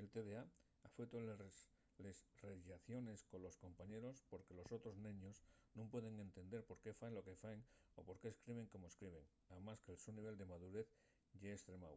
el 0.00 0.06
tda 0.14 0.38
afeuta 0.86 1.18
les 2.04 2.22
rellaciones 2.42 3.22
colos 3.30 3.56
compañeros 3.56 4.24
porque 4.30 4.56
los 4.58 4.68
otros 4.76 4.94
neños 5.06 5.36
nun 5.76 5.90
pueden 5.92 6.16
entender 6.26 6.60
por 6.68 6.78
qué 6.82 6.90
faen 7.00 7.14
lo 7.16 7.26
que 7.26 7.40
faen 7.42 7.60
o 7.98 8.00
por 8.08 8.16
qué 8.20 8.28
escriben 8.30 8.70
como 8.72 8.86
escriben 8.88 9.26
amás 9.58 9.78
que'l 9.84 10.00
so 10.04 10.10
nivel 10.16 10.36
de 10.38 10.50
madurez 10.52 10.88
ye 11.40 11.50
estremáu 11.58 11.96